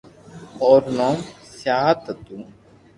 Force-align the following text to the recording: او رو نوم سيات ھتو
او 0.61 0.71
رو 0.81 0.89
نوم 0.97 1.17
سيات 1.57 1.99
ھتو 2.09 2.37